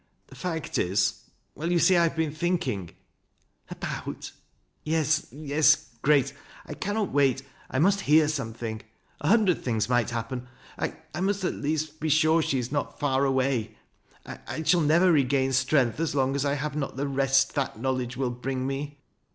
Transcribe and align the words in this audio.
"The 0.29 0.35
fact 0.35 0.79
is— 0.79 1.25
well 1.55 1.67
y 1.67 1.75
^a 1.75 1.79
see 1.79 1.95
I 1.95 2.01
have 2.05 2.15
been 2.15 2.31
thinking."'•' 2.33 2.87
About—» 3.69 4.31
"Tes— 4.83 5.27
^yes— 5.31 5.89
Grace, 6.01 6.33
I 6.65 6.73
cannot 6.73 7.11
wait— 7.11 7.43
I 7.69 7.77
must 7.77 8.01
hear 8.01 8.27
some 8.27 8.51
thing. 8.51 8.81
A 9.19 9.27
hundred 9.27 9.61
things 9.63 9.89
might 9.89 10.09
happen. 10.09 10.47
I 10.79 11.21
must 11.21 11.43
at 11.43 11.53
least 11.53 11.99
be 11.99 12.09
sure 12.09 12.41
she 12.41 12.57
is 12.57 12.71
not 12.71 12.99
far 12.99 13.25
away. 13.25 13.77
I 14.25 14.63
shall 14.63 14.81
never 14.81 15.11
regain 15.11 15.53
strength 15.53 15.99
as 15.99 16.15
long 16.15 16.33
as 16.33 16.45
I 16.45 16.55
have 16.55 16.75
not 16.75 16.95
the 16.95 17.07
rest 17.07 17.53
that 17.53 17.79
knowledge 17.79 18.17
will 18.17 18.31
bring 18.31 18.65
me. 18.65 19.03